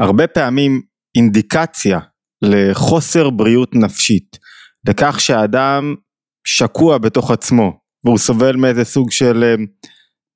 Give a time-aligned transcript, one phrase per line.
[0.00, 0.82] הרבה פעמים
[1.16, 1.98] אינדיקציה
[2.42, 4.38] לחוסר בריאות נפשית,
[4.88, 5.94] לכך שהאדם
[6.44, 9.64] שקוע בתוך עצמו והוא סובל מאיזה סוג של אה,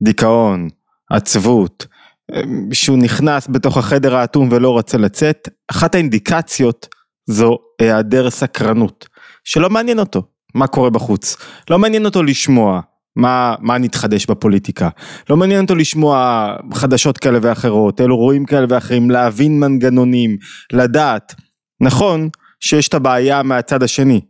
[0.03, 0.69] דיכאון,
[1.11, 1.87] עצבות,
[2.35, 2.41] אה,
[2.73, 6.89] שהוא נכנס בתוך החדר האטום ולא רוצה לצאת, אחת האינדיקציות
[7.27, 9.09] זו היעדר סקרנות,
[9.45, 10.23] שלא מעניין אותו
[10.55, 11.37] מה קורה בחוץ,
[11.71, 12.81] לא מעניין אותו לשמוע
[13.17, 14.89] מה, מה נתחדש בפוליטיקה,
[15.31, 20.37] לא מעניין אותו לשמוע חדשות כאלה ואחרות, אלו רואים כאלה ואחרים, להבין מנגנונים,
[20.73, 21.35] לדעת,
[21.81, 22.29] נכון
[22.61, 24.21] שיש את הבעיה מהצד השני,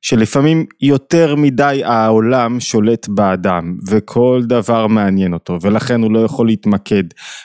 [0.00, 7.04] שלפעמים יותר מדי העולם שולט באדם וכל דבר מעניין אותו ולכן הוא לא יכול להתמקד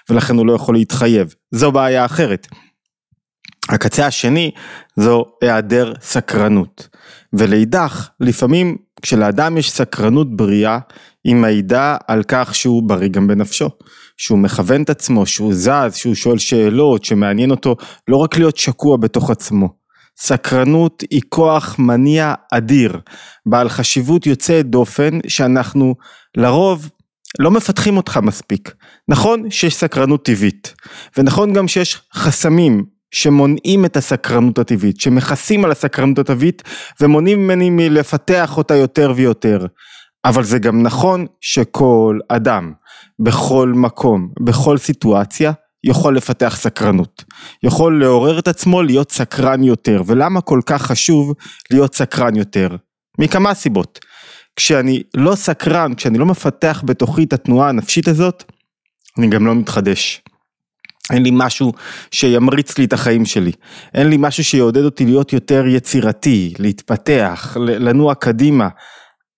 [0.10, 2.48] ולכן הוא לא יכול להתחייב, זו בעיה אחרת.
[3.70, 4.52] הקצה השני
[4.96, 6.88] זו היעדר סקרנות.
[7.34, 10.80] ולאידך לפעמים כשלאדם יש סקרנות בריאה
[11.24, 13.70] היא מעידה על כך שהוא בריא גם בנפשו,
[14.18, 17.76] שהוא מכוון את עצמו, שהוא זז, שהוא שואל שאלות, שמעניין אותו
[18.08, 19.80] לא רק להיות שקוע בתוך עצמו.
[20.18, 23.00] סקרנות היא כוח מניע אדיר,
[23.46, 25.96] בעל חשיבות יוצאת דופן שאנחנו
[26.38, 26.90] לרוב
[27.40, 28.74] לא מפתחים אותך מספיק.
[29.08, 30.74] נכון שיש סקרנות טבעית,
[31.18, 36.64] ונכון גם שיש חסמים שמונעים את הסקרנות הטבעית, שמכסים על הסקרנות הטבעית
[37.02, 39.66] ומונעים ממני מלפתח אותה יותר ויותר.
[40.26, 42.74] אבל זה גם נכון שכל אדם,
[43.20, 45.52] בכל מקום, בכל סיטואציה,
[45.84, 47.24] יכול לפתח סקרנות,
[47.64, 51.34] יכול לעורר את עצמו להיות סקרן יותר, ולמה כל כך חשוב
[51.72, 52.70] להיות סקרן יותר?
[53.20, 54.00] מכמה סיבות.
[54.56, 58.44] כשאני לא סקרן, כשאני לא מפתח בתוכי את התנועה הנפשית הזאת,
[59.18, 60.22] אני גם לא מתחדש.
[61.12, 61.74] אין לי משהו
[62.12, 63.52] שימריץ לי את החיים שלי,
[63.94, 68.68] אין לי משהו שיעודד אותי להיות יותר יצירתי, להתפתח, לנוע קדימה.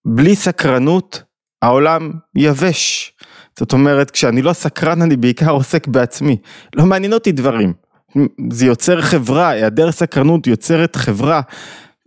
[0.06, 1.24] בלי סקרנות
[1.62, 3.14] העולם יבש.
[3.60, 6.38] זאת אומרת כשאני לא סקרן אני בעיקר עוסק בעצמי,
[6.76, 7.74] לא מעניין אותי דברים.
[8.52, 11.42] זה יוצר חברה, היעדר סקרנות יוצרת חברה,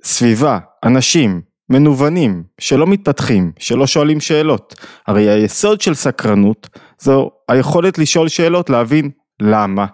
[0.05, 1.41] סביבה, אנשים,
[1.71, 4.75] מנוונים, שלא מתפתחים, שלא שואלים שאלות.
[5.07, 6.69] הרי היסוד של סקרנות
[6.99, 9.11] זו היכולת לשאול שאלות, להבין
[9.45, 9.87] למה,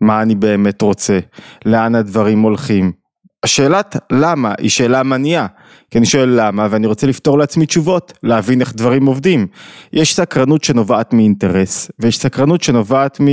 [0.00, 1.18] מה אני באמת רוצה,
[1.66, 2.92] לאן הדברים הולכים.
[3.42, 5.46] השאלת למה היא שאלה מניעה,
[5.90, 9.46] כי אני שואל למה ואני רוצה לפתור לעצמי תשובות, להבין איך דברים עובדים.
[9.92, 13.24] יש סקרנות שנובעת מאינטרס, ויש סקרנות שנובעת מ...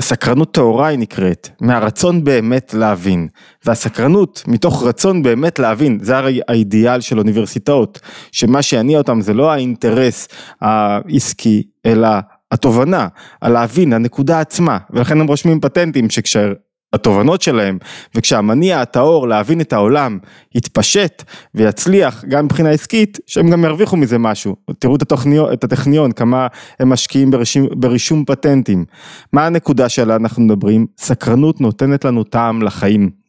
[0.00, 3.28] סקרנות טהורה היא נקראת, מהרצון באמת להבין,
[3.66, 8.00] והסקרנות מתוך רצון באמת להבין, זה הרי האידיאל של אוניברסיטאות,
[8.32, 10.28] שמה שיניע אותם זה לא האינטרס
[10.60, 12.08] העסקי, אלא
[12.52, 13.08] התובנה,
[13.42, 17.78] הלהבין, הנקודה עצמה, ולכן הם רושמים פטנטים שכשהתובנות שלהם
[18.14, 20.18] וכשהמניע הטהור להבין את העולם
[20.54, 21.22] יתפשט
[21.54, 24.56] ויצליח גם מבחינה עסקית שהם גם ירוויחו מזה משהו.
[24.78, 26.46] תראו את, התוכניון, את הטכניון כמה
[26.80, 28.84] הם משקיעים ברישום, ברישום פטנטים.
[29.32, 30.86] מה הנקודה שעליה אנחנו מדברים?
[30.98, 33.20] סקרנות נותנת לנו טעם לחיים.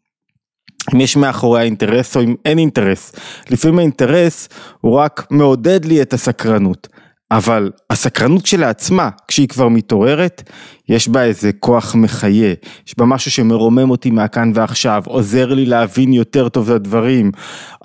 [0.94, 3.12] אם יש מאחורי האינטרס או אם אין אינטרס.
[3.50, 4.50] לפעמים האינטרס
[4.82, 6.88] הוא רק מעודד לי את הסקרנות
[7.32, 10.52] אבל הסקרנות שלעצמה, כשהיא כבר מתעוררת,
[10.90, 12.54] יש בה איזה כוח מחיה,
[12.88, 17.32] יש בה משהו שמרומם אותי מהכאן ועכשיו, עוזר לי להבין יותר טוב את הדברים.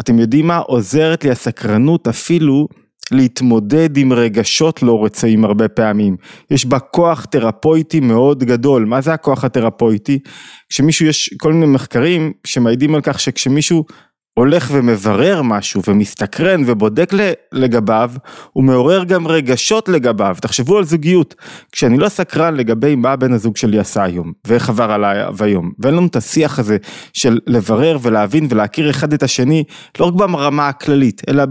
[0.01, 0.59] אתם יודעים מה?
[0.59, 2.69] עוזרת לי הסקרנות אפילו
[3.11, 6.17] להתמודד עם רגשות לא רצויים הרבה פעמים.
[6.51, 8.85] יש בה כוח תרפויטי מאוד גדול.
[8.85, 10.19] מה זה הכוח התרפויטי?
[10.69, 13.85] כשמישהו, יש כל מיני מחקרים שמעידים על כך שכשמישהו
[14.39, 17.13] הולך ומברר משהו ומסתקרן ובודק
[17.53, 18.11] לגביו,
[18.53, 21.35] הוא מעורר גם רגשות לגביו, תחשבו על זוגיות,
[21.73, 25.95] כשאני לא סקרן לגבי מה בן הזוג שלי עשה היום, ואיך עבר עליי היום, ואין
[25.95, 26.77] לנו את השיח הזה
[27.13, 29.65] של לברר ולהבין ולהכיר אחד את השני,
[30.01, 31.45] לא רק ברמה הכללית, אלא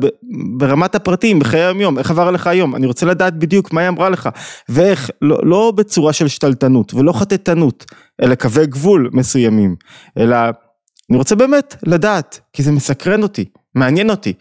[0.57, 3.89] ברמת הפרטים, בחיי היום יום, איך עבר עליך היום, אני רוצה לדעת בדיוק מה היא
[3.89, 4.29] אמרה לך,
[4.69, 7.85] ואיך, לא, לא בצורה של שתלטנות ולא חטטנות,
[8.21, 9.75] אלא קווי גבול מסוימים,
[10.17, 10.37] אלא
[11.09, 13.45] אני רוצה באמת לדעת, כי זה מסקרן אותי,
[13.75, 14.33] מעניין אותי.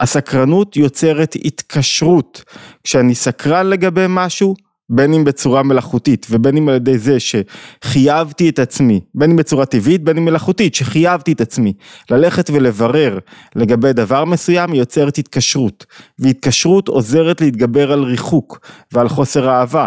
[0.00, 2.44] הסקרנות יוצרת התקשרות.
[2.84, 4.54] כשאני סקרן לגבי משהו,
[4.92, 9.66] בין אם בצורה מלאכותית ובין אם על ידי זה שחייבתי את עצמי, בין אם בצורה
[9.66, 11.72] טבעית בין אם מלאכותית, שחייבתי את עצמי
[12.10, 13.18] ללכת ולברר
[13.56, 15.86] לגבי דבר מסוים, היא יוצרת התקשרות,
[16.18, 18.60] והתקשרות עוזרת להתגבר על ריחוק
[18.92, 19.86] ועל חוסר אהבה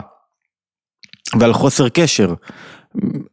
[1.40, 2.34] ועל חוסר קשר.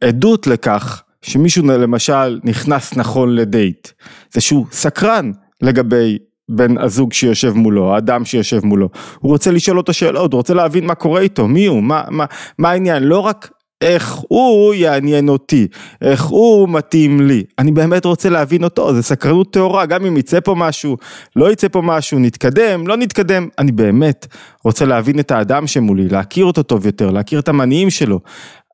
[0.01, 3.87] עדות לכך שמישהו למשל נכנס נכון לדייט,
[4.33, 5.31] זה שהוא סקרן
[5.61, 6.17] לגבי
[6.49, 8.89] בן הזוג שיושב מולו, האדם שיושב מולו,
[9.19, 12.25] הוא רוצה לשאול אותו שאלות, הוא רוצה להבין מה קורה איתו, מי הוא, מה, מה,
[12.57, 13.51] מה העניין, לא רק
[13.81, 15.67] איך הוא יעניין אותי,
[16.01, 20.39] איך הוא מתאים לי, אני באמת רוצה להבין אותו, זה סקרנות טהורה, גם אם יצא
[20.39, 20.97] פה משהו,
[21.35, 24.27] לא יצא פה משהו, נתקדם, לא נתקדם, אני באמת
[24.63, 28.19] רוצה להבין את האדם שמולי, להכיר אותו טוב יותר, להכיר את המניעים שלו,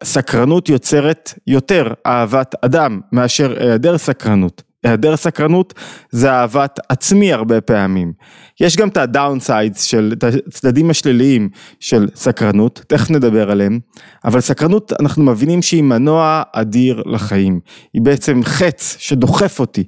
[0.03, 4.63] סקרנות יוצרת יותר אהבת אדם מאשר היעדר סקרנות.
[4.83, 5.73] היעדר סקרנות
[6.09, 8.13] זה אהבת עצמי הרבה פעמים.
[8.61, 11.49] יש גם את הדאונסיידס של, את הצדדים השליליים
[11.79, 13.79] של סקרנות, תכף נדבר עליהם,
[14.25, 17.59] אבל סקרנות אנחנו מבינים שהיא מנוע אדיר לחיים.
[17.93, 19.83] היא בעצם חץ שדוחף אותי,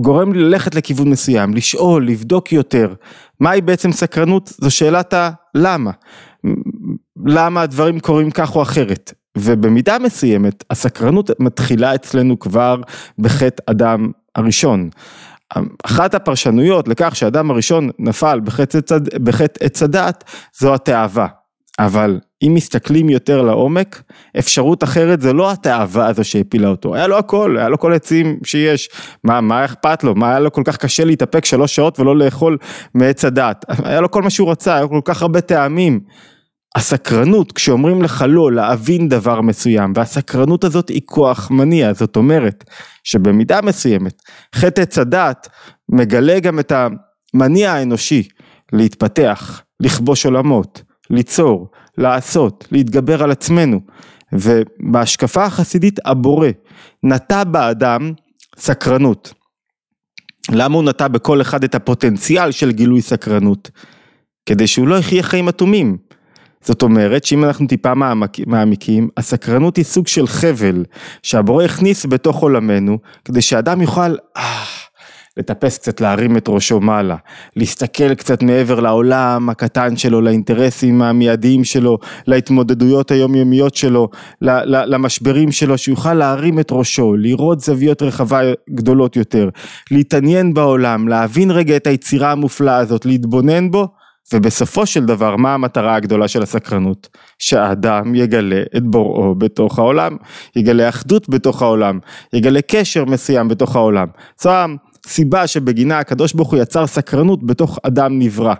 [0.00, 2.94] גורם לי ללכת לכיוון מסוים, לשאול, לבדוק יותר.
[3.40, 4.52] מהי בעצם סקרנות?
[4.60, 5.90] זו שאלת הלמה.
[7.26, 9.12] למה הדברים קורים כך או אחרת.
[9.38, 12.80] ובמידה מסוימת הסקרנות מתחילה אצלנו כבר
[13.18, 14.88] בחטא אדם הראשון.
[15.84, 18.40] אחת הפרשנויות לכך שהאדם הראשון נפל
[19.24, 20.24] בחטא עץ הדת
[20.58, 21.26] זו התאווה.
[21.78, 24.02] אבל אם מסתכלים יותר לעומק,
[24.38, 28.38] אפשרות אחרת זה לא התאווה הזו שהפילה אותו, היה לו הכל, היה לו כל עצים
[28.44, 28.88] שיש,
[29.24, 32.58] מה, מה אכפת לו, מה היה לו כל כך קשה להתאפק שלוש שעות ולא לאכול
[32.94, 36.00] מעץ הדת, היה לו כל מה שהוא רצה, היה לו כל כך הרבה טעמים.
[36.74, 42.64] הסקרנות, כשאומרים לך לא להבין דבר מסוים, והסקרנות הזאת היא כוח מניע, זאת אומרת
[43.04, 44.22] שבמידה מסוימת
[44.54, 45.48] חטא עץ הדת
[45.88, 48.28] מגלה גם את המניע האנושי
[48.72, 53.80] להתפתח, לכבוש עולמות, ליצור, לעשות, להתגבר על עצמנו,
[54.32, 56.48] ובהשקפה החסידית הבורא
[57.02, 58.12] נטע באדם
[58.58, 59.34] סקרנות.
[60.50, 63.70] למה הוא נטע בכל אחד את הפוטנציאל של גילוי סקרנות?
[64.46, 65.96] כדי שהוא לא יחיה חיים אטומים.
[66.64, 67.92] זאת אומרת שאם אנחנו טיפה
[68.46, 70.84] מעמיקים, הסקרנות היא סוג של חבל
[71.22, 74.64] שהבורא הכניס בתוך עולמנו כדי שאדם יוכל אה,
[75.36, 77.16] לטפס קצת, להרים את ראשו מעלה,
[77.56, 84.08] להסתכל קצת מעבר לעולם הקטן שלו, לאינטרסים המיידיים שלו, להתמודדויות היומיומיות שלו,
[84.66, 88.40] למשברים שלו, שיוכל להרים את ראשו, לראות זוויות רחבה
[88.70, 89.48] גדולות יותר,
[89.90, 93.88] להתעניין בעולם, להבין רגע את היצירה המופלאה הזאת, להתבונן בו.
[94.32, 97.08] ובסופו של דבר מה המטרה הגדולה של הסקרנות?
[97.38, 100.16] שהאדם יגלה את בוראו בתוך העולם,
[100.56, 101.98] יגלה אחדות בתוך העולם,
[102.32, 104.08] יגלה קשר מסוים בתוך העולם.
[104.40, 104.50] זו
[105.06, 108.54] הסיבה שבגינה הקדוש ברוך הוא יצר סקרנות בתוך אדם נברא.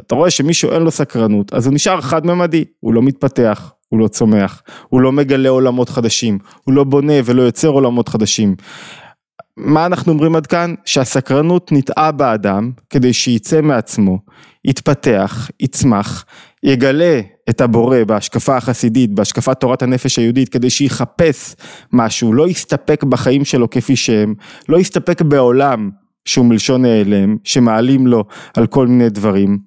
[0.00, 4.00] אתה רואה שמישהו אין לו סקרנות, אז הוא נשאר חד ממדי, הוא לא מתפתח, הוא
[4.00, 8.56] לא צומח, הוא לא מגלה עולמות חדשים, הוא לא בונה ולא יוצר עולמות חדשים.
[9.56, 10.74] מה אנחנו אומרים עד כאן?
[10.84, 14.18] שהסקרנות ניטעה באדם כדי שייצא מעצמו,
[14.64, 16.24] יתפתח, יצמח,
[16.62, 17.20] יגלה
[17.50, 21.54] את הבורא בהשקפה החסידית, בהשקפת תורת הנפש היהודית, כדי שיחפש
[21.92, 24.34] משהו, לא יסתפק בחיים שלו כפי שהם,
[24.68, 25.90] לא יסתפק בעולם
[26.24, 28.24] שהוא מלשון נעלם, שמעלים לו
[28.56, 29.58] על כל מיני דברים.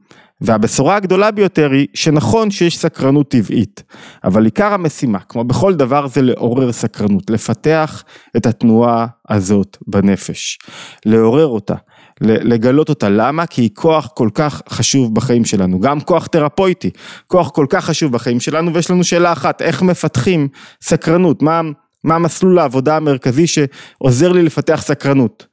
[0.42, 3.84] והבשורה הגדולה ביותר היא שנכון שיש סקרנות טבעית,
[4.24, 8.04] אבל עיקר המשימה, כמו בכל דבר, זה לעורר סקרנות, לפתח
[8.38, 10.60] את התנועה הזאת בנפש,
[11.06, 11.76] לעורר אותה.
[12.22, 13.46] לגלות אותה, למה?
[13.46, 16.90] כי היא כוח כל כך חשוב בחיים שלנו, גם כוח תרפויטי,
[17.28, 20.48] כוח כל כך חשוב בחיים שלנו ויש לנו שאלה אחת, איך מפתחים
[20.82, 21.62] סקרנות, מה,
[22.04, 25.47] מה מסלול העבודה המרכזי שעוזר לי לפתח סקרנות.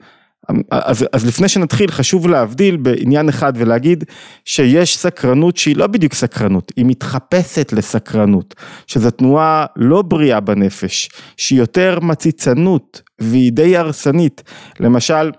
[0.70, 4.05] אז, אז לפני שנתחיל חשוב להבדיל בעניין אחד ולהגיד
[4.44, 8.55] שיש סקרנות שהיא לא בדיוק סקרנות, היא מתחפשת לסקרנות,
[8.87, 14.43] שזו תנועה לא בריאה בנפש, שהיא יותר מציצנות והיא די הרסנית,
[14.81, 15.31] למשל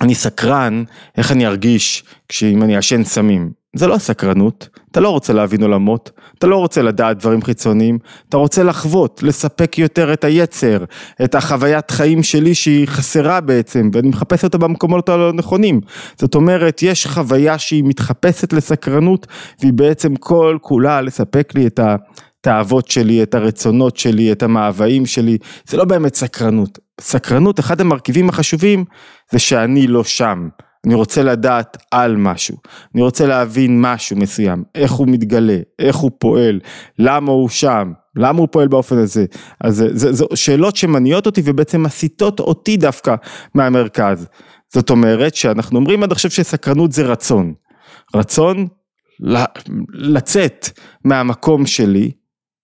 [0.00, 0.84] אני סקרן
[1.16, 6.10] איך אני ארגיש כשאם אני אעשן סמים, זה לא סקרנות, אתה לא רוצה להבין עולמות,
[6.38, 7.98] אתה לא רוצה לדעת דברים חיצוניים,
[8.28, 10.84] אתה רוצה לחוות, לספק יותר את היצר,
[11.24, 15.80] את החוויית חיים שלי שהיא חסרה בעצם, ואני מחפש אותה במקומות הלא נכונים.
[16.18, 19.26] זאת אומרת, יש חוויה שהיא מתחפשת לסקרנות,
[19.60, 21.96] והיא בעצם כל כולה לספק לי את ה...
[22.46, 25.38] האהבות שלי, את הרצונות שלי, את המאוויים שלי,
[25.68, 26.78] זה לא באמת סקרנות.
[27.00, 28.84] סקרנות, אחד המרכיבים החשובים
[29.30, 30.48] זה שאני לא שם.
[30.86, 32.56] אני רוצה לדעת על משהו,
[32.94, 36.60] אני רוצה להבין משהו מסוים, איך הוא מתגלה, איך הוא פועל,
[36.98, 39.24] למה הוא שם, למה הוא פועל באופן הזה,
[39.60, 43.14] אז זה, זה, זה שאלות שמניעות אותי ובעצם מסיטות אותי דווקא
[43.54, 44.26] מהמרכז.
[44.72, 47.54] זאת אומרת שאנחנו אומרים עד עכשיו שסקרנות זה רצון,
[48.14, 48.68] רצון
[49.92, 50.68] לצאת
[51.04, 52.10] מהמקום שלי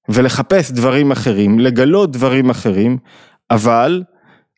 [0.08, 2.98] ולחפש דברים אחרים, לגלות דברים אחרים,
[3.50, 4.02] אבל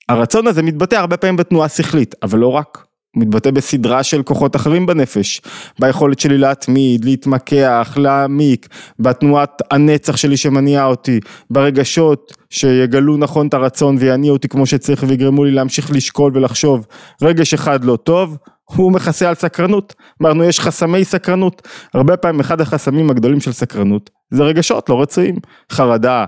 [0.09, 2.90] הרצון הזה מתבטא הרבה פעמים בתנועה שכלית, אבל לא רק.
[3.17, 5.41] מתבטא בסדרה של כוחות אחרים בנפש,
[5.79, 13.97] ביכולת שלי להתמיד, להתמקח, להעמיק, בתנועת הנצח שלי שמניעה אותי, ברגשות שיגלו נכון את הרצון
[13.99, 16.87] ויניעו אותי כמו שצריך ויגרמו לי להמשיך לשקול ולחשוב.
[17.23, 19.95] רגש אחד לא טוב, הוא מכסה על סקרנות.
[20.23, 21.69] אמרנו יש חסמי סקרנות.
[21.95, 25.37] הרבה פעמים אחד החסמים הגדולים של סקרנות זה רגשות לא רצויים.
[25.73, 26.25] חרדה,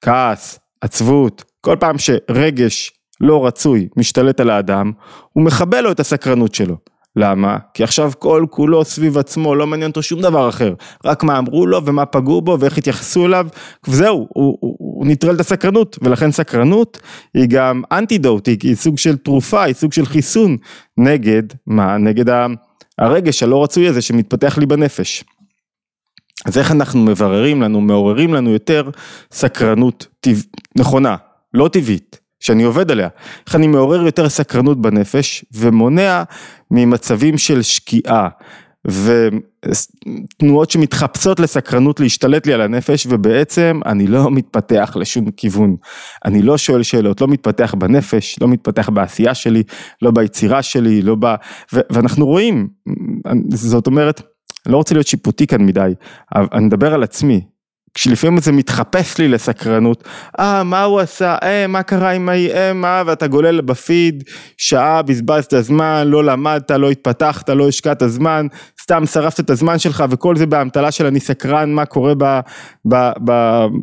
[0.00, 4.92] כעס, עצבות, כל פעם שרגש לא רצוי משתלט על האדם,
[5.32, 6.76] הוא מכבה לו את הסקרנות שלו.
[7.16, 7.56] למה?
[7.74, 11.66] כי עכשיו כל כולו סביב עצמו, לא מעניין אותו שום דבר אחר, רק מה אמרו
[11.66, 13.46] לו ומה פגעו בו ואיך התייחסו אליו,
[13.88, 16.98] וזהו, הוא, הוא, הוא נטרל את הסקרנות, ולכן סקרנות
[17.34, 20.56] היא גם אנטידוט, היא, היא סוג של תרופה, היא סוג של חיסון
[20.98, 21.98] נגד, מה?
[21.98, 22.24] נגד
[22.98, 25.24] הרגש הלא רצוי הזה שמתפתח לי בנפש.
[26.46, 28.90] אז איך אנחנו מבררים לנו, מעוררים לנו יותר
[29.32, 30.40] סקרנות טבע,
[30.78, 31.16] נכונה,
[31.54, 32.25] לא טבעית.
[32.40, 33.08] שאני עובד עליה,
[33.46, 36.22] איך אני מעורר יותר סקרנות בנפש ומונע
[36.70, 38.28] ממצבים של שקיעה
[38.86, 45.76] ותנועות שמתחפשות לסקרנות להשתלט לי על הנפש ובעצם אני לא מתפתח לשום כיוון,
[46.24, 49.62] אני לא שואל שאלות, לא מתפתח בנפש, לא מתפתח בעשייה שלי,
[50.02, 51.26] לא ביצירה שלי, לא ב...
[51.72, 52.68] ו- ואנחנו רואים,
[53.48, 54.22] זאת אומרת,
[54.66, 55.92] אני לא רוצה להיות שיפוטי כאן מדי,
[56.34, 57.40] אני מדבר על עצמי,
[57.96, 60.04] כשלפעמים זה מתחפש לי לסקרנות,
[60.38, 64.24] אה מה הוא עשה, אה מה קרה עם ההיא, אה מה, ואתה גולל בפיד,
[64.56, 68.46] שעה בזבזת זמן, לא למדת, לא התפתחת, לא השקעת זמן,
[68.82, 72.40] סתם שרפת את הזמן שלך וכל זה באמתלה של אני סקרן מה קורה ב,
[72.88, 73.10] ב,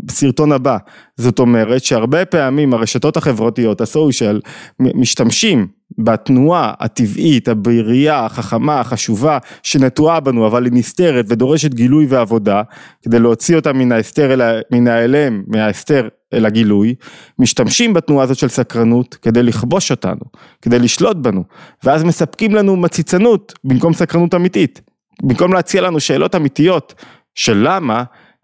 [0.06, 0.78] בסרטון הבא.
[1.18, 4.40] זאת אומרת שהרבה פעמים הרשתות החברתיות, הסושיאל,
[4.80, 12.62] משתמשים בתנועה הטבעית, הבריאה, החכמה, החשובה, שנטועה בנו, אבל היא נסתרת ודורשת גילוי ועבודה,
[13.02, 16.96] כדי להוציא אותה מן ההסתר, אל, מן ההיעלם, מההסתר אל הגילוי,
[17.40, 20.22] משתמשים בתנועה הזאת של סקרנות כדי לכבוש אותנו,
[20.62, 21.44] כדי לשלוט בנו,
[21.84, 24.82] ואז מספקים לנו מציצנות במקום סקרנות אמיתית,
[25.24, 26.94] במקום להציע לנו שאלות אמיתיות
[27.36, 28.04] של למה,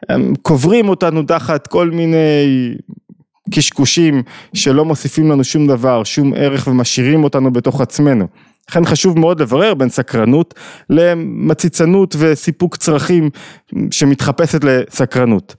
[0.10, 2.74] הם קוברים אותנו תחת כל מיני
[3.52, 8.28] קשקושים שלא מוסיפים לנו שום דבר, שום ערך ומשאירים אותנו בתוך עצמנו.
[8.70, 10.54] לכן חשוב מאוד לברר בין סקרנות
[10.90, 13.30] למציצנות וסיפוק צרכים
[13.92, 15.56] שמתחפשת לסקרנות.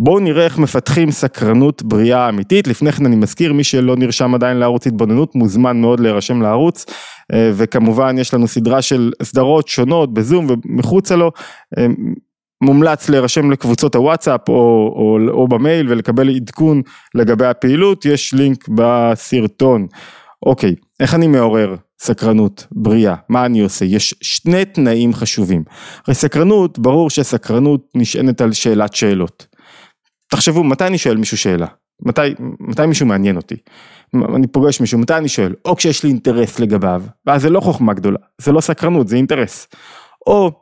[0.00, 4.56] בואו נראה איך מפתחים סקרנות בריאה אמיתית, לפני כן אני מזכיר מי שלא נרשם עדיין
[4.56, 6.86] לערוץ התבוננות מוזמן מאוד להירשם לערוץ
[7.32, 11.32] אה, וכמובן יש לנו סדרה של סדרות שונות בזום ומחוצה לו
[11.78, 11.86] אה,
[12.62, 14.54] מומלץ להירשם לקבוצות הוואטסאפ או,
[14.96, 16.82] או, או במייל ולקבל עדכון
[17.14, 19.86] לגבי הפעילות, יש לינק בסרטון.
[20.46, 23.14] אוקיי, איך אני מעורר סקרנות בריאה?
[23.28, 23.84] מה אני עושה?
[23.84, 25.64] יש שני תנאים חשובים.
[26.06, 29.46] הרי סקרנות, ברור שסקרנות נשענת על שאלת שאלות.
[30.30, 31.66] תחשבו, מתי אני שואל מישהו שאלה?
[32.02, 32.20] מתי,
[32.60, 33.56] מתי מישהו מעניין אותי?
[34.34, 35.54] אני פוגש מישהו, מתי אני שואל?
[35.64, 39.68] או כשיש לי אינטרס לגביו, ואז זה לא חוכמה גדולה, זה לא סקרנות, זה אינטרס.
[40.26, 40.52] או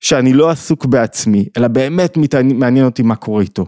[0.00, 2.18] שאני לא עסוק בעצמי, אלא באמת
[2.54, 3.66] מעניין אותי מה קורה איתו.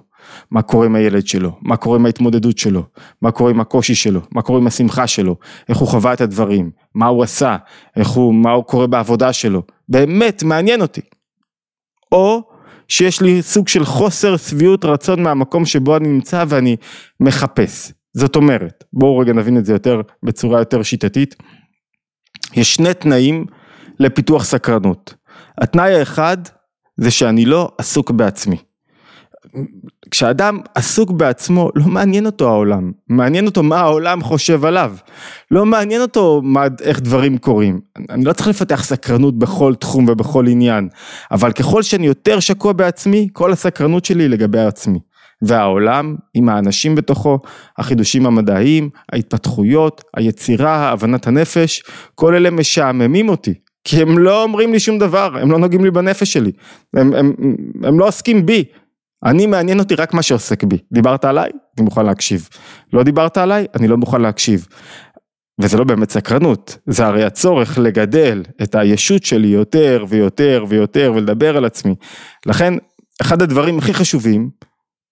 [0.50, 2.84] מה קורה עם הילד שלו, מה קורה עם ההתמודדות שלו,
[3.22, 5.36] מה קורה עם הקושי שלו, מה קורה עם השמחה שלו,
[5.68, 7.56] איך הוא חווה את הדברים, מה הוא עשה,
[7.96, 11.00] איך הוא, מה הוא קורה בעבודה שלו, באמת מעניין אותי.
[12.12, 12.42] או
[12.88, 16.76] שיש לי סוג של חוסר שביעות רצון מהמקום שבו אני נמצא ואני
[17.20, 17.92] מחפש.
[18.14, 21.36] זאת אומרת, בואו רגע נבין את זה יותר, בצורה יותר שיטתית.
[22.54, 23.46] יש שני תנאים
[23.98, 25.14] לפיתוח סקרנות.
[25.58, 26.36] התנאי האחד
[26.96, 28.56] זה שאני לא עסוק בעצמי.
[30.10, 34.94] כשאדם עסוק בעצמו, לא מעניין אותו העולם, מעניין אותו מה העולם חושב עליו,
[35.50, 37.80] לא מעניין אותו מה, איך דברים קורים.
[38.10, 40.88] אני לא צריך לפתח סקרנות בכל תחום ובכל עניין,
[41.30, 44.98] אבל ככל שאני יותר שקוע בעצמי, כל הסקרנות שלי היא לגבי עצמי.
[45.42, 47.38] והעולם עם האנשים בתוכו,
[47.78, 51.82] החידושים המדעיים, ההתפתחויות, היצירה, הבנת הנפש,
[52.14, 55.90] כל אלה משעממים אותי, כי הם לא אומרים לי שום דבר, הם לא נוגעים לי
[55.90, 56.52] בנפש שלי,
[56.94, 58.64] הם, הם, הם, הם לא עוסקים בי,
[59.24, 62.48] אני מעניין אותי רק מה שעוסק בי, דיברת עליי, אני מוכן להקשיב,
[62.92, 64.66] לא דיברת עליי, אני לא מוכן להקשיב.
[65.60, 71.56] וזה לא באמת סקרנות, זה הרי הצורך לגדל את הישות שלי יותר ויותר ויותר ולדבר
[71.56, 71.94] על עצמי.
[72.46, 72.74] לכן,
[73.22, 74.50] אחד הדברים הכי חשובים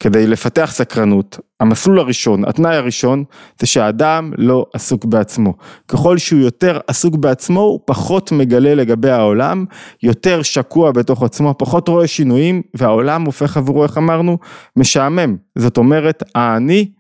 [0.00, 3.24] כדי לפתח סקרנות, המסלול הראשון, התנאי הראשון,
[3.60, 5.54] זה שהאדם לא עסוק בעצמו.
[5.88, 9.64] ככל שהוא יותר עסוק בעצמו, הוא פחות מגלה לגבי העולם,
[10.02, 14.38] יותר שקוע בתוך עצמו, פחות רואה שינויים, והעולם הופך עבורו, איך אמרנו,
[14.76, 15.36] משעמם.
[15.58, 16.90] זאת אומרת, האני,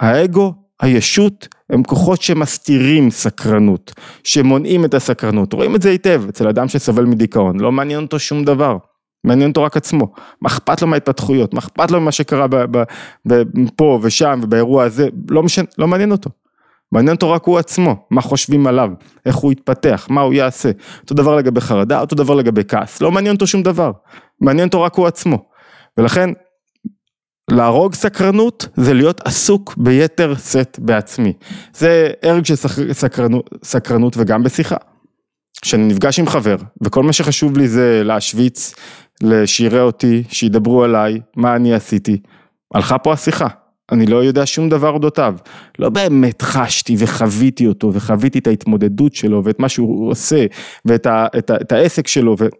[0.00, 3.92] האגו, הישות, הם כוחות שמסתירים סקרנות,
[4.24, 5.52] שמונעים את הסקרנות.
[5.52, 8.76] רואים את זה היטב אצל אדם שסובל מדיכאון, לא מעניין אותו שום דבר.
[9.24, 12.82] מעניין אותו רק עצמו, מה אכפת לו מההתפתחויות, מה אכפת לו ממה שקרה ב, ב,
[13.28, 13.42] ב,
[13.76, 16.30] פה ושם ובאירוע הזה, לא משנה, לא מעניין אותו.
[16.92, 18.90] מעניין אותו רק הוא עצמו, מה חושבים עליו,
[19.26, 20.70] איך הוא יתפתח, מה הוא יעשה.
[21.02, 23.90] אותו דבר לגבי חרדה, אותו דבר לגבי כעס, לא מעניין אותו שום דבר,
[24.40, 25.48] מעניין אותו רק הוא עצמו.
[25.98, 26.30] ולכן,
[27.50, 31.32] להרוג סקרנות זה להיות עסוק ביתר שאת בעצמי.
[31.74, 32.54] זה הרג של
[32.92, 34.76] סקרנות, סקרנות וגם בשיחה.
[35.62, 38.74] כשאני נפגש עם חבר, וכל מה שחשוב לי זה להשוויץ,
[39.46, 42.16] שיראה אותי, שידברו עליי, מה אני עשיתי.
[42.74, 43.46] הלכה פה השיחה.
[43.92, 45.34] אני לא יודע שום דבר אודותיו.
[45.78, 50.46] לא באמת חשתי וחוויתי אותו וחוויתי את ההתמודדות שלו ואת מה שהוא עושה
[50.84, 52.50] ואת ה, את ה, את העסק שלו ולא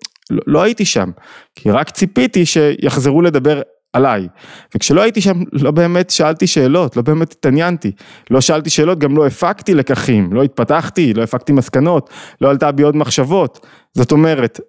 [0.47, 1.11] לא הייתי שם.
[1.55, 3.63] כי רק ציפיתי שיחזרו לדבר
[3.93, 4.29] עליי.
[4.75, 7.93] וכשלא הייתי שם לא באמת שאלתי שאלות, לא באמת התעניינתי.
[8.31, 12.11] לא שאלתי שאלות, גם לא הפקתי לקחים, לא התפתחתי, לא הפקתי מסקנות,
[12.41, 13.67] לא עלתה בי עוד מחשבות.
[13.95, 14.61] זאת אומרת,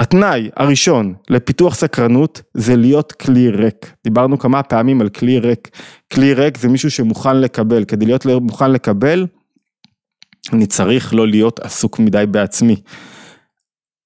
[0.00, 3.92] התנאי הראשון לפיתוח סקרנות זה להיות כלי ריק.
[4.04, 5.68] דיברנו כמה פעמים על כלי ריק.
[6.12, 7.84] כלי ריק זה מישהו שמוכן לקבל.
[7.84, 9.26] כדי להיות מוכן לקבל,
[10.52, 12.76] אני צריך לא להיות עסוק מדי בעצמי.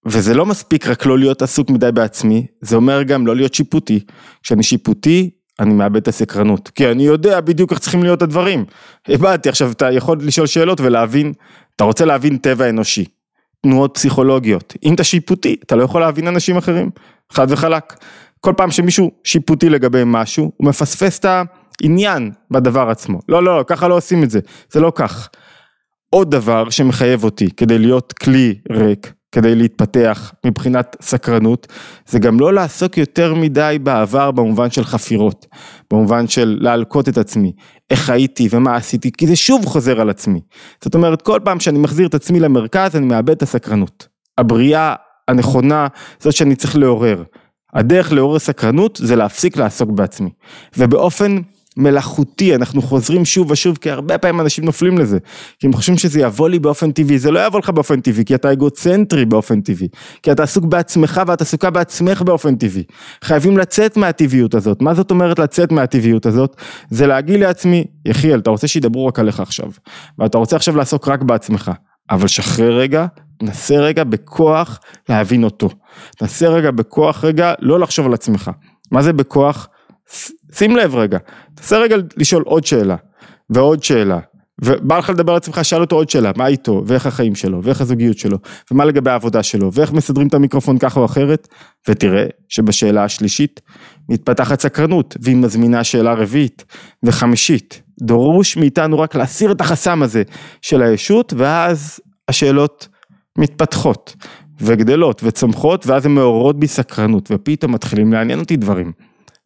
[0.07, 4.01] וזה לא מספיק רק לא להיות עסוק מדי בעצמי, זה אומר גם לא להיות שיפוטי.
[4.43, 5.31] כשאני שיפוטי,
[5.61, 6.69] אני מאבד את הסקרנות.
[6.69, 8.65] כי אני יודע בדיוק איך צריכים להיות הדברים.
[9.09, 11.33] הבנתי, עכשיו אתה יכול לשאול שאלות ולהבין,
[11.77, 13.05] אתה רוצה להבין טבע אנושי.
[13.63, 14.75] תנועות פסיכולוגיות.
[14.85, 16.91] אם אתה שיפוטי, אתה לא יכול להבין אנשים אחרים,
[17.33, 17.95] חד וחלק.
[18.41, 21.27] כל פעם שמישהו שיפוטי לגבי משהו, הוא מפספס את
[21.81, 23.21] העניין בדבר עצמו.
[23.29, 24.41] לא, לא, לא, ככה לא עושים את זה,
[24.71, 25.29] זה לא כך.
[26.11, 31.67] עוד דבר שמחייב אותי כדי להיות כלי ריק, כדי להתפתח מבחינת סקרנות,
[32.07, 35.47] זה גם לא לעסוק יותר מדי בעבר במובן של חפירות,
[35.91, 37.53] במובן של להלקות את עצמי,
[37.91, 40.41] איך הייתי ומה עשיתי, כי זה שוב חוזר על עצמי.
[40.85, 44.09] זאת אומרת, כל פעם שאני מחזיר את עצמי למרכז, אני מאבד את הסקרנות.
[44.39, 44.95] הבריאה
[45.29, 45.87] הנכונה,
[46.21, 47.23] זאת שאני צריך לעורר.
[47.75, 50.31] הדרך לעורר סקרנות זה להפסיק לעסוק בעצמי.
[50.77, 51.37] ובאופן
[51.77, 55.19] מלאכותי, אנחנו חוזרים שוב ושוב, כי הרבה פעמים אנשים נופלים לזה,
[55.59, 58.35] כי הם חושבים שזה יבוא לי באופן טבעי, זה לא יבוא לך באופן טבעי, כי
[58.35, 59.89] אתה אגוצנטרי באופן טבעי,
[60.23, 62.83] כי אתה עסוק בעצמך ואת עסוקה בעצמך באופן טבעי.
[63.25, 66.57] חייבים לצאת מהטבעיות הזאת, מה זאת אומרת לצאת מהטבעיות הזאת?
[66.91, 69.71] זה להגיד לעצמי, יחיאל, אתה רוצה שידברו רק עליך עכשיו,
[70.19, 71.71] ואתה רוצה עכשיו לעסוק רק בעצמך,
[72.11, 73.07] אבל שחרר רגע,
[73.43, 75.69] נסה רגע בכוח להבין אותו,
[76.23, 78.51] נסה רגע בכוח רגע לא לחשוב על עצמך.
[78.91, 79.69] מה זה בכוח?
[80.55, 81.19] שים לב רגע,
[81.55, 82.97] תעשה רגע לשאול עוד שאלה,
[83.51, 84.19] ועוד שאלה,
[84.65, 87.81] ובא לך לדבר על עצמך, שאל אותו עוד שאלה, מה איתו, ואיך החיים שלו, ואיך
[87.81, 88.39] הזוגיות שלו,
[88.71, 91.49] ומה לגבי העבודה שלו, ואיך מסדרים את המיקרופון ככה או אחרת,
[91.89, 93.61] ותראה שבשאלה השלישית
[94.09, 96.65] מתפתחת סקרנות, והיא מזמינה שאלה רביעית
[97.03, 97.83] וחמישית.
[98.01, 100.23] דרוש מאיתנו רק להסיר את החסם הזה
[100.63, 102.89] של הישות, ואז השאלות
[103.39, 104.17] מתפתחות,
[104.61, 108.93] וגדלות, וצומחות, ואז הן מעוררות בי סקרנות, ופתאום מתחילים לעניין אותי דברים.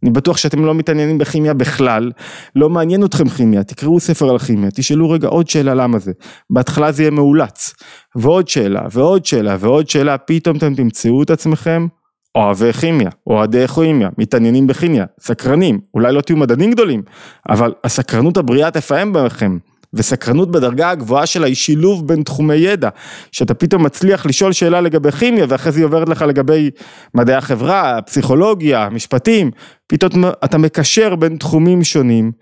[0.03, 2.11] אני בטוח שאתם לא מתעניינים בכימיה בכלל,
[2.57, 6.13] לא מעניין אתכם כימיה, תקראו ספר על כימיה, תשאלו רגע עוד שאלה למה זה,
[6.51, 7.75] בהתחלה זה יהיה מאולץ,
[8.17, 11.87] ועוד שאלה, ועוד שאלה, ועוד שאלה, פתאום אתם תמצאו את עצמכם
[12.35, 17.03] אוהבי כימיה, אוהדי כימיה, מתעניינים בכימיה, סקרנים, אולי לא תהיו מדענים גדולים,
[17.49, 19.59] אבל הסקרנות הבריאה תפעם בכם.
[19.97, 22.89] וסקרנות בדרגה הגבוהה שלה היא שילוב בין תחומי ידע,
[23.33, 26.71] שאתה פתאום מצליח לשאול שאלה לגבי כימיה ואחרי זה היא עוברת לך לגבי
[27.15, 29.51] מדעי החברה, פסיכולוגיה, משפטים,
[29.87, 32.33] פתאום אתה מקשר בין תחומים שונים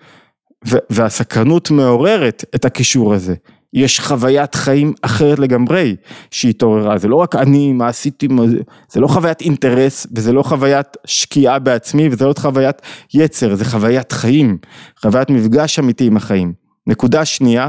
[0.90, 3.34] והסקרנות מעוררת את הקישור הזה.
[3.74, 5.96] יש חוויית חיים אחרת לגמרי
[6.30, 8.28] שהתעוררה, זה לא רק אני, מה עשיתי,
[8.92, 12.82] זה לא חוויית אינטרס וזה לא חוויית שקיעה בעצמי וזה לא חוויית
[13.14, 14.58] יצר, זה חוויית חיים,
[15.02, 16.63] חוויית מפגש אמיתי עם החיים.
[16.86, 17.68] נקודה שנייה,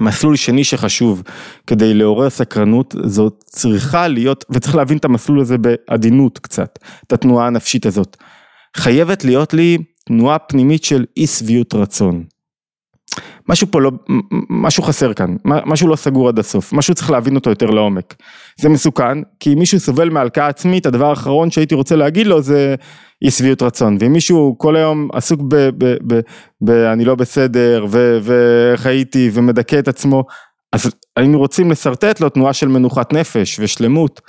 [0.00, 1.22] מסלול שני שחשוב
[1.66, 7.46] כדי לעורר סקרנות, זאת צריכה להיות, וצריך להבין את המסלול הזה בעדינות קצת, את התנועה
[7.46, 8.16] הנפשית הזאת.
[8.76, 12.24] חייבת להיות לי תנועה פנימית של אי שביעות רצון.
[13.48, 13.90] משהו פה לא,
[14.50, 18.14] משהו חסר כאן, משהו לא סגור עד הסוף, משהו צריך להבין אותו יותר לעומק.
[18.60, 22.74] זה מסוכן, כי אם מישהו סובל מהלקאה עצמית, הדבר האחרון שהייתי רוצה להגיד לו זה
[23.24, 26.20] אי שביעות רצון, ואם מישהו כל היום עסוק ב, ב, ב,
[26.60, 27.86] ב אני לא בסדר,
[28.22, 30.24] ואיך הייתי, ומדכא את עצמו,
[30.72, 34.20] אז היינו רוצים לשרטט לו תנועה של מנוחת נפש ושלמות.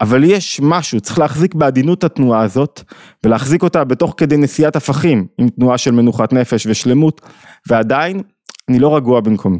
[0.00, 2.82] אבל יש משהו, צריך להחזיק בעדינות התנועה הזאת,
[3.24, 7.20] ולהחזיק אותה בתוך כדי נשיאת הפכים, עם תנועה של מנוחת נפש ושלמות,
[7.68, 8.22] ועדיין,
[8.68, 9.58] אני לא רגוע במקומי.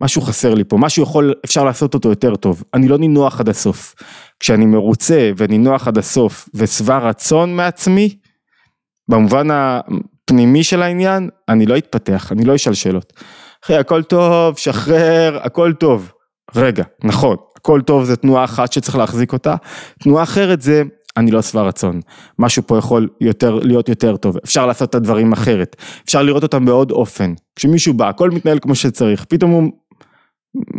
[0.00, 2.62] משהו חסר לי פה, משהו יכול, אפשר לעשות אותו יותר טוב.
[2.74, 3.94] אני לא נינוח עד הסוף.
[4.40, 8.16] כשאני מרוצה ונינוח עד הסוף ושבע רצון מעצמי,
[9.08, 13.12] במובן הפנימי של העניין, אני לא אתפתח, אני לא אשאל שאלות.
[13.64, 16.12] אחי, הכל טוב, שחרר, הכל טוב.
[16.54, 19.54] רגע, נכון, הכל טוב זה תנועה אחת שצריך להחזיק אותה,
[19.98, 20.82] תנועה אחרת זה
[21.16, 22.00] אני לא שבע רצון,
[22.38, 26.64] משהו פה יכול יותר, להיות יותר טוב, אפשר לעשות את הדברים אחרת, אפשר לראות אותם
[26.64, 29.72] בעוד אופן, כשמישהו בא, הכל מתנהל כמו שצריך, פתאום הוא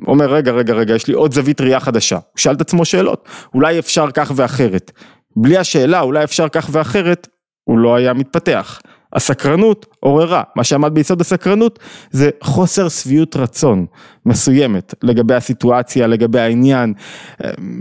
[0.07, 3.29] אומר רגע רגע רגע יש לי עוד זווית ראייה חדשה, הוא שאל את עצמו שאלות,
[3.53, 4.91] אולי אפשר כך ואחרת,
[5.35, 7.27] בלי השאלה אולי אפשר כך ואחרת,
[7.63, 8.79] הוא לא היה מתפתח.
[9.13, 11.79] הסקרנות עוררה, מה שעמד ביסוד הסקרנות
[12.11, 13.85] זה חוסר שביעות רצון
[14.25, 16.93] מסוימת לגבי הסיטואציה, לגבי העניין,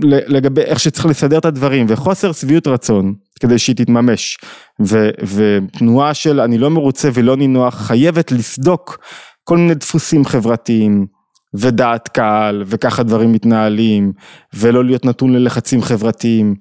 [0.03, 4.39] לגבי איך שצריך לסדר את הדברים וחוסר שביעות רצון כדי שהיא תתממש.
[4.83, 8.99] ו, ותנועה של אני לא מרוצה ולא נינוח חייבת לסדוק
[9.45, 11.07] כל מיני דפוסים חברתיים
[11.55, 14.13] ודעת קהל וככה דברים מתנהלים
[14.55, 16.55] ולא להיות נתון ללחצים חברתיים.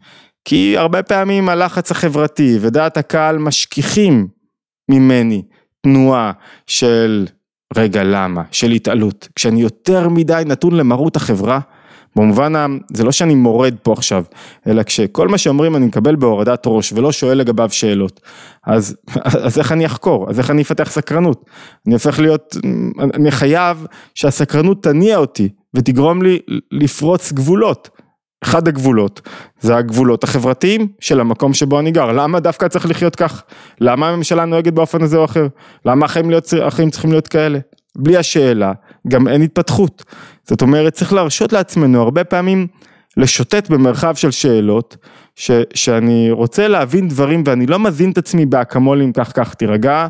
[0.45, 4.27] כי הרבה פעמים הלחץ החברתי ודעת הקהל משכיחים
[4.89, 5.41] ממני
[5.81, 6.31] תנועה
[6.67, 7.27] של
[7.75, 9.27] רגע למה, של התעלות.
[9.35, 11.59] כשאני יותר מדי נתון למרות החברה,
[12.15, 12.53] במובן,
[12.93, 14.23] זה לא שאני מורד פה עכשיו,
[14.67, 18.19] אלא כשכל מה שאומרים אני מקבל בהורדת ראש ולא שואל לגביו שאלות,
[18.67, 20.29] אז, אז איך אני אחקור?
[20.29, 21.49] אז איך אני אפתח סקרנות?
[21.87, 22.57] אני הופך להיות,
[23.13, 26.39] אני חייב שהסקרנות תניע אותי ותגרום לי
[26.71, 27.89] לפרוץ גבולות.
[28.43, 29.21] אחד הגבולות
[29.59, 33.43] זה הגבולות החברתיים של המקום שבו אני גר, למה דווקא צריך לחיות כך?
[33.81, 35.47] למה הממשלה נוהגת באופן הזה או אחר?
[35.85, 37.59] למה החיים, להיות, החיים צריכים להיות כאלה?
[37.95, 38.73] בלי השאלה,
[39.07, 40.03] גם אין התפתחות.
[40.47, 42.67] זאת אומרת, צריך להרשות לעצמנו הרבה פעמים
[43.17, 44.97] לשוטט במרחב של שאלות,
[45.35, 50.07] ש, שאני רוצה להבין דברים ואני לא מזין את עצמי באקמולים כך כך תירגע,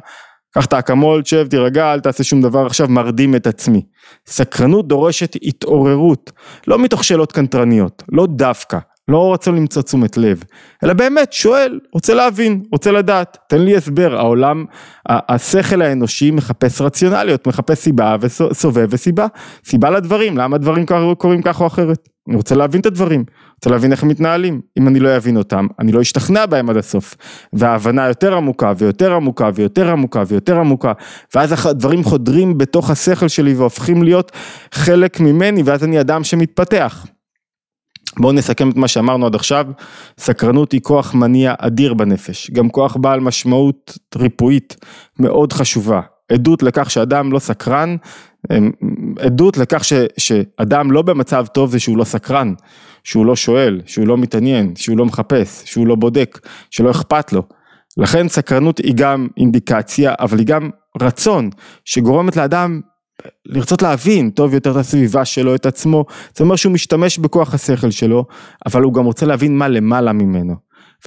[0.53, 3.81] קח את האקמול, תשב, תירגע, אל תעשה שום דבר עכשיו, מרדים את עצמי.
[4.27, 6.31] סקרנות דורשת התעוררות,
[6.67, 10.43] לא מתוך שאלות קנטרניות, לא דווקא, לא רצון למצוא תשומת לב,
[10.83, 14.65] אלא באמת שואל, רוצה להבין, רוצה לדעת, תן לי הסבר, העולם,
[15.09, 19.27] השכל האנושי מחפש רציונליות, מחפש סיבה וסובב וסיבה,
[19.65, 20.85] סיבה לדברים, למה דברים
[21.17, 24.87] קורים כך או אחרת, אני רוצה להבין את הדברים, רוצה להבין איך הם מתנהלים, אם
[24.87, 27.15] אני לא אבין אותם, אני לא אשתכנע בהם עד הסוף,
[27.53, 30.93] וההבנה יותר עמוקה ויותר עמוקה ויותר עמוקה ויותר עמוקה,
[31.35, 34.31] ואז הדברים חודרים בתוך השכל שלי והופכים להיות
[34.73, 37.05] חלק ממני, ואז אני אדם שמתפתח.
[38.19, 39.65] בואו נסכם את מה שאמרנו עד עכשיו,
[40.17, 44.75] סקרנות היא כוח מניע אדיר בנפש, גם כוח בעל משמעות ריפואית
[45.19, 47.95] מאוד חשובה, עדות לכך שאדם לא סקרן,
[49.19, 52.53] עדות לכך ש, שאדם לא במצב טוב זה שהוא לא סקרן,
[53.03, 56.39] שהוא לא שואל, שהוא לא מתעניין, שהוא לא מחפש, שהוא לא בודק,
[56.71, 57.43] שלא אכפת לו.
[57.97, 60.69] לכן סקרנות היא גם אינדיקציה, אבל היא גם
[61.01, 61.49] רצון
[61.85, 62.81] שגורמת לאדם
[63.45, 67.91] לרצות להבין טוב יותר את הסביבה שלו, את עצמו, זה אומר שהוא משתמש בכוח השכל
[67.91, 68.25] שלו,
[68.65, 70.55] אבל הוא גם רוצה להבין מה למעלה ממנו.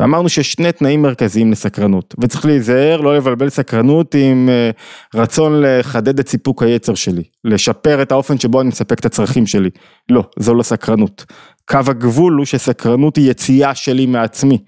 [0.01, 4.71] ואמרנו שיש שני תנאים מרכזיים לסקרנות, וצריך להיזהר לא לבלבל סקרנות עם אה,
[5.14, 9.71] רצון לחדד את סיפוק היצר שלי, לשפר את האופן שבו אני מספק את הצרכים שלי.
[10.11, 11.25] לא, זו לא סקרנות.
[11.69, 14.59] קו הגבול הוא שסקרנות היא יציאה שלי מעצמי,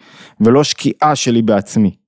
[0.40, 2.07] ולא שקיעה שלי בעצמי.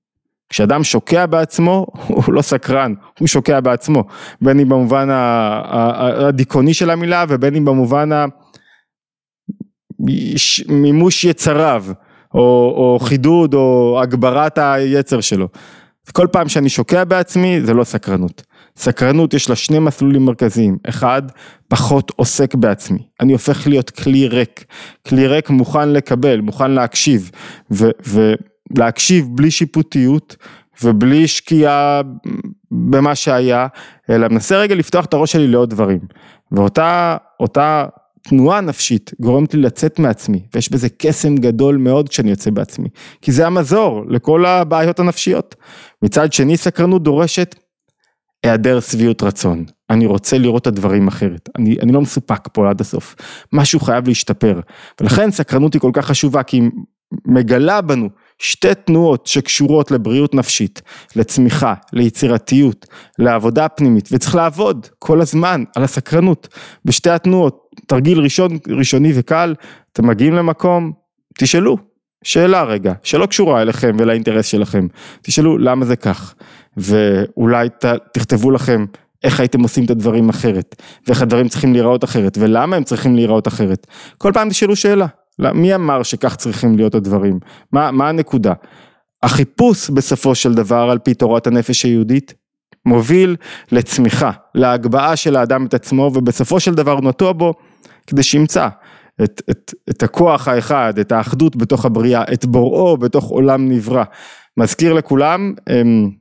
[0.51, 4.03] כשאדם שוקע בעצמו, הוא לא סקרן, הוא שוקע בעצמו,
[4.41, 8.09] בין אם במובן הדיכאוני של המילה ובין אם במובן
[10.67, 11.85] מימוש יצריו,
[12.33, 12.39] או,
[12.77, 15.47] או חידוד או הגברת היצר שלו.
[16.11, 18.43] כל פעם שאני שוקע בעצמי זה לא סקרנות.
[18.77, 21.21] סקרנות יש לה שני מסלולים מרכזיים, אחד,
[21.67, 24.65] פחות עוסק בעצמי, אני הופך להיות כלי ריק,
[25.07, 27.31] כלי ריק מוכן לקבל, מוכן להקשיב,
[27.71, 28.33] ו,
[28.75, 30.35] ולהקשיב בלי שיפוטיות
[30.83, 32.01] ובלי שקיעה
[32.71, 33.67] במה שהיה,
[34.09, 35.99] אלא מנסה רגע לפתוח את הראש שלי לעוד דברים,
[36.51, 37.85] ואותה אותה
[38.23, 42.89] תנועה נפשית גורמת לי לצאת מעצמי, ויש בזה קסם גדול מאוד כשאני יוצא בעצמי,
[43.21, 45.55] כי זה המזור לכל הבעיות הנפשיות.
[46.01, 47.55] מצד שני סקרנות דורשת
[48.43, 52.81] היעדר שביעות רצון, אני רוצה לראות את הדברים אחרת, אני, אני לא מסופק פה עד
[52.81, 53.15] הסוף,
[53.53, 54.59] משהו חייב להשתפר,
[55.01, 56.69] ולכן סקרנות היא כל כך חשובה, כי היא
[57.25, 58.09] מגלה בנו
[58.41, 60.81] שתי תנועות שקשורות לבריאות נפשית,
[61.15, 62.85] לצמיחה, ליצירתיות,
[63.19, 66.47] לעבודה פנימית, וצריך לעבוד כל הזמן על הסקרנות.
[66.85, 69.55] בשתי התנועות, תרגיל ראשון, ראשוני וקל,
[69.93, 70.91] אתם מגיעים למקום,
[71.39, 71.77] תשאלו,
[72.23, 74.87] שאלה רגע, שלא קשורה אליכם ולאינטרס שלכם,
[75.21, 76.33] תשאלו למה זה כך,
[76.77, 78.85] ואולי ת, תכתבו לכם
[79.23, 80.75] איך הייתם עושים את הדברים אחרת,
[81.07, 85.05] ואיך הדברים צריכים להיראות אחרת, ולמה הם צריכים להיראות אחרת, כל פעם תשאלו שאלה,
[85.41, 87.39] מי אמר שכך צריכים להיות הדברים,
[87.71, 88.53] מה, מה הנקודה,
[89.23, 92.33] החיפוש בסופו של דבר על פי תורת הנפש היהודית
[92.85, 93.35] מוביל
[93.71, 97.53] לצמיחה, להגבהה של האדם את עצמו ובסופו של דבר הוא נטוע בו
[98.07, 98.67] כדי שימצא
[99.23, 104.03] את, את, את הכוח האחד, את האחדות בתוך הבריאה, את בוראו בתוך עולם נברא.
[104.57, 106.11] מזכיר לכולם הם,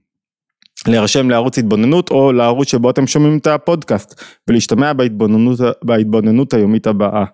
[0.88, 7.24] להירשם לערוץ התבוננות או לערוץ שבו אתם שומעים את הפודקאסט ולהשתמע בהתבוננות, בהתבוננות היומית הבאה.